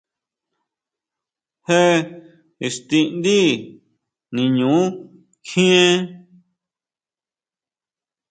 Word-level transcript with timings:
¿Jé 1.67 1.81
íxtidí 2.65 3.41
niñu 4.35 4.73
kjien? 5.47 5.97